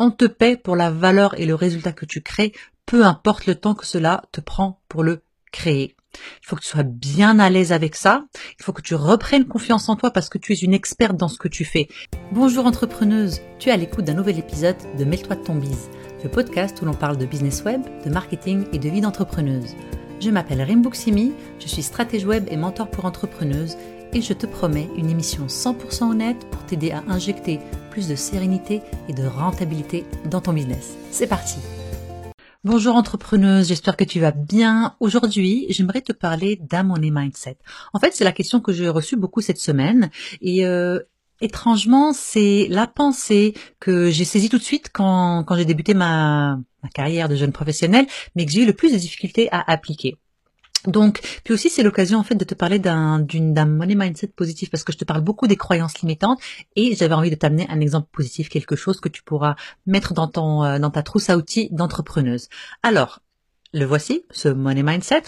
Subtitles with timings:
[0.00, 2.52] On te paie pour la valeur et le résultat que tu crées,
[2.86, 5.96] peu importe le temps que cela te prend pour le créer.
[6.40, 8.24] Il faut que tu sois bien à l'aise avec ça.
[8.60, 11.26] Il faut que tu reprennes confiance en toi parce que tu es une experte dans
[11.26, 11.88] ce que tu fais.
[12.30, 15.90] Bonjour entrepreneuse, tu es à l'écoute d'un nouvel épisode de Mêle-toi de ton bise,
[16.22, 19.74] le podcast où l'on parle de business web, de marketing et de vie d'entrepreneuse.
[20.20, 23.76] Je m'appelle Rimbuksimi, je suis stratège web et mentor pour entrepreneuses
[24.12, 28.80] et je te promets une émission 100% honnête pour t'aider à injecter plus de sérénité
[29.08, 30.96] et de rentabilité dans ton business.
[31.10, 31.58] C'est parti
[32.64, 34.96] Bonjour entrepreneuse, j'espère que tu vas bien.
[34.98, 37.56] Aujourd'hui, j'aimerais te parler d'un money mindset.
[37.92, 40.98] En fait, c'est la question que j'ai reçue beaucoup cette semaine et euh,
[41.40, 46.88] étrangement, c'est la pensée que j'ai saisie tout de suite quand, j'ai débuté ma, ma
[46.88, 50.16] carrière de jeune professionnelle, mais que j'ai eu le plus de difficultés à appliquer.
[50.86, 54.70] Donc, puis aussi c'est l'occasion en fait de te parler d'un d'un money mindset positif
[54.70, 56.40] parce que je te parle beaucoup des croyances limitantes
[56.76, 59.56] et j'avais envie de t'amener un exemple positif, quelque chose que tu pourras
[59.86, 62.48] mettre dans ton euh, dans ta trousse à outils d'entrepreneuse.
[62.82, 63.20] Alors,
[63.72, 65.22] le voici, ce money mindset.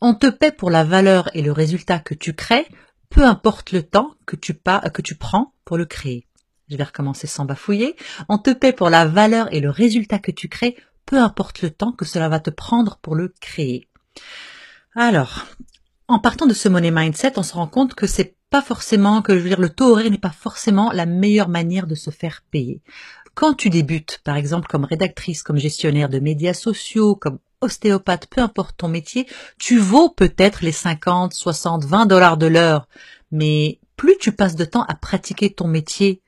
[0.00, 2.66] On te paie pour la valeur et le résultat que tu crées,
[3.10, 6.26] peu importe le temps que tu pas que tu prends pour le créer.
[6.68, 7.96] Je vais recommencer sans bafouiller.
[8.28, 11.70] On te paie pour la valeur et le résultat que tu crées, peu importe le
[11.70, 13.88] temps que cela va te prendre pour le créer.
[14.94, 15.46] Alors,
[16.08, 19.36] en partant de ce money mindset, on se rend compte que c'est pas forcément, que
[19.36, 22.42] je veux dire, le taux horaire n'est pas forcément la meilleure manière de se faire
[22.50, 22.80] payer.
[23.34, 28.40] Quand tu débutes, par exemple, comme rédactrice, comme gestionnaire de médias sociaux, comme ostéopathe, peu
[28.40, 29.26] importe ton métier,
[29.58, 32.88] tu vaux peut-être les 50, 60, 20 dollars de l'heure.
[33.32, 36.22] Mais plus tu passes de temps à pratiquer ton métier,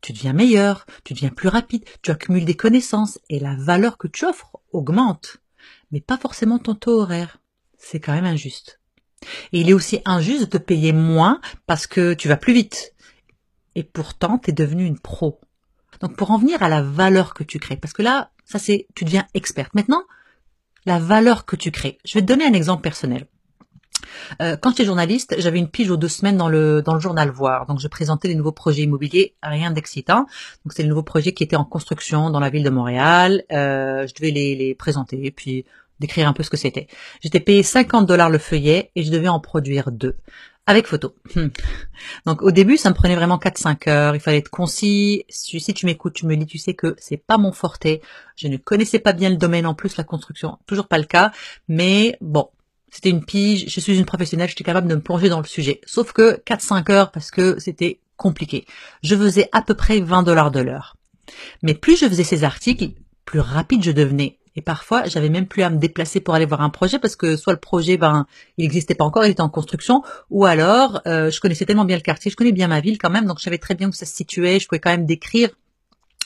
[0.00, 4.08] tu deviens meilleur, tu deviens plus rapide, tu accumules des connaissances et la valeur que
[4.08, 5.38] tu offres augmente
[5.90, 7.40] mais pas forcément ton taux horaire.
[7.78, 8.80] C'est quand même injuste.
[9.52, 12.94] Et il est aussi injuste de payer moins parce que tu vas plus vite.
[13.74, 15.40] Et pourtant, tu es devenu une pro.
[16.00, 18.86] Donc pour en venir à la valeur que tu crées, parce que là, ça c'est,
[18.94, 19.74] tu deviens experte.
[19.74, 20.02] Maintenant,
[20.84, 21.98] la valeur que tu crées.
[22.04, 23.26] Je vais te donner un exemple personnel.
[24.40, 27.30] Euh, quand j'étais journaliste, j'avais une pige aux deux semaines dans le dans le journal
[27.30, 27.66] Voir.
[27.66, 30.26] Donc je présentais les nouveaux projets immobiliers, rien d'excitant.
[30.64, 33.44] Donc c'est le nouveau projet qui était en construction dans la ville de Montréal.
[33.52, 35.64] Euh, je devais les, les présenter, puis
[36.00, 36.86] décrire un peu ce que c'était.
[37.20, 40.16] J'étais payé 50 dollars le feuillet et je devais en produire deux
[40.68, 41.14] avec photo.
[41.34, 41.48] Hmm.
[42.26, 44.14] Donc au début, ça me prenait vraiment 4-5 heures.
[44.14, 45.24] Il fallait être concis.
[45.30, 48.02] Si, si tu m'écoutes, tu me dis, tu sais que c'est pas mon forté.
[48.36, 51.32] Je ne connaissais pas bien le domaine en plus, la construction, toujours pas le cas.
[51.68, 52.50] Mais bon,
[52.90, 55.80] c'était une pige, je suis une professionnelle, j'étais capable de me plonger dans le sujet.
[55.86, 58.64] Sauf que 4-5 heures parce que c'était compliqué.
[59.02, 60.96] Je faisais à peu près 20 dollars de l'heure.
[61.62, 62.90] Mais plus je faisais ces articles,
[63.24, 64.38] plus rapide je devenais.
[64.56, 67.36] Et parfois, j'avais même plus à me déplacer pour aller voir un projet parce que
[67.36, 71.30] soit le projet, ben, il n'existait pas encore, il était en construction, ou alors, euh,
[71.30, 73.44] je connaissais tellement bien le quartier, je connais bien ma ville quand même, donc je
[73.44, 75.50] savais très bien où ça se situait, je pouvais quand même décrire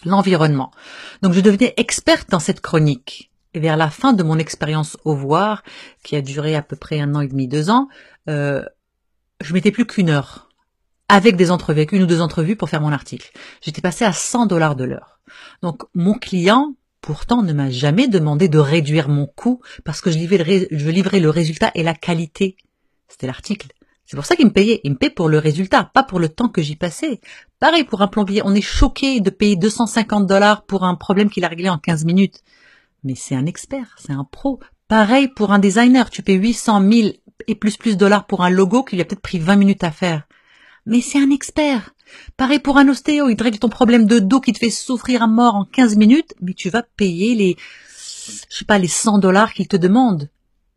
[0.06, 0.70] l'environnement.
[1.22, 3.31] Donc je devenais experte dans cette chronique.
[3.54, 5.62] Vers la fin de mon expérience au voir,
[6.02, 7.88] qui a duré à peu près un an et demi, deux ans,
[8.28, 8.64] euh,
[9.42, 10.48] je mettais plus qu'une heure
[11.08, 13.30] avec des entrevues, avec une ou deux entrevues pour faire mon article.
[13.60, 15.20] J'étais passé à 100 dollars de l'heure.
[15.60, 20.16] Donc mon client, pourtant, ne m'a jamais demandé de réduire mon coût parce que je
[20.16, 22.56] livrais, je livrais le résultat et la qualité.
[23.08, 23.68] C'était l'article.
[24.06, 24.80] C'est pour ça qu'il me payait.
[24.84, 27.20] Il me paye pour le résultat, pas pour le temps que j'y passais.
[27.60, 28.40] Pareil pour un plombier.
[28.44, 32.06] On est choqué de payer 250 dollars pour un problème qu'il a réglé en 15
[32.06, 32.42] minutes
[33.04, 34.60] mais c'est un expert, c'est un pro.
[34.88, 37.08] Pareil pour un designer, tu payes 800 000
[37.48, 39.90] et plus plus dollars pour un logo qui lui a peut-être pris 20 minutes à
[39.90, 40.26] faire.
[40.86, 41.94] Mais c'est un expert.
[42.36, 45.22] Pareil pour un ostéo, il te règle ton problème de dos qui te fait souffrir
[45.22, 47.56] à mort en 15 minutes, mais tu vas payer les,
[48.50, 50.30] je sais pas, les 100 dollars qu'il te demande.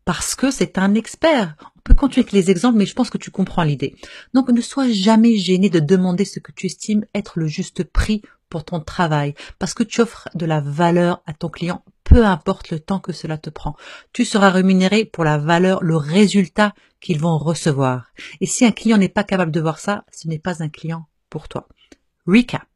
[0.04, 1.56] Parce que c'est un expert.
[1.76, 3.96] On peut continuer avec les exemples, mais je pense que tu comprends l'idée.
[4.34, 8.22] Donc ne sois jamais gêné de demander ce que tu estimes être le juste prix
[8.48, 12.70] pour ton travail, parce que tu offres de la valeur à ton client peu importe
[12.70, 13.74] le temps que cela te prend.
[14.12, 18.12] Tu seras rémunéré pour la valeur, le résultat qu'ils vont recevoir.
[18.40, 21.08] Et si un client n'est pas capable de voir ça, ce n'est pas un client
[21.30, 21.68] pour toi.
[22.26, 22.68] Recap.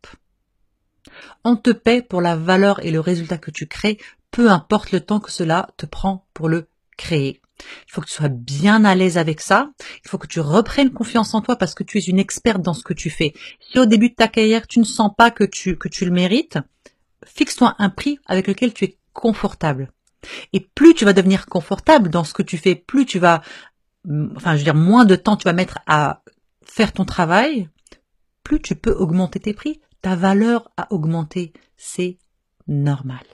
[1.45, 3.99] On te paie pour la valeur et le résultat que tu crées,
[4.33, 7.41] peu importe le temps que cela te prend pour le créer.
[7.87, 9.71] Il faut que tu sois bien à l'aise avec ça.
[10.05, 12.75] Il faut que tu reprennes confiance en toi parce que tu es une experte dans
[12.75, 13.33] ce que tu fais.
[13.61, 16.11] Si au début de ta carrière, tu ne sens pas que tu, que tu le
[16.11, 16.59] mérites,
[17.25, 19.91] fixe-toi un prix avec lequel tu es confortable.
[20.53, 23.43] Et plus tu vas devenir confortable dans ce que tu fais, plus tu vas,
[24.37, 26.23] enfin, je veux dire, moins de temps tu vas mettre à
[26.65, 27.69] faire ton travail,
[28.45, 29.81] plus tu peux augmenter tes prix.
[30.03, 31.53] Ta valeur a augmenté.
[31.77, 32.19] C'est
[32.67, 33.25] normal.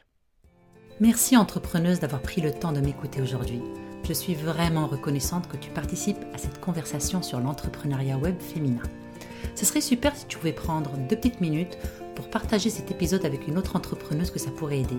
[1.00, 3.60] Merci entrepreneuse d'avoir pris le temps de m'écouter aujourd'hui.
[4.08, 8.82] Je suis vraiment reconnaissante que tu participes à cette conversation sur l'entrepreneuriat web féminin.
[9.54, 11.76] Ce serait super si tu pouvais prendre deux petites minutes
[12.14, 14.98] pour partager cet épisode avec une autre entrepreneuse que ça pourrait aider.